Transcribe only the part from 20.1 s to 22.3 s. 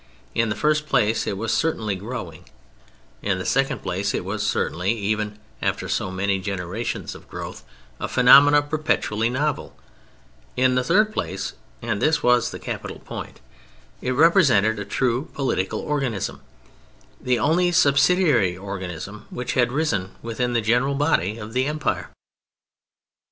within the general body of the Empire.